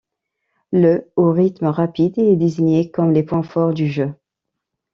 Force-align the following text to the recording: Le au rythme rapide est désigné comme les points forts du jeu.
Le 0.71 1.11
au 1.15 1.31
rythme 1.31 1.67
rapide 1.67 2.17
est 2.17 2.35
désigné 2.35 2.89
comme 2.89 3.11
les 3.13 3.21
points 3.21 3.43
forts 3.43 3.75
du 3.75 3.87
jeu. 3.87 4.11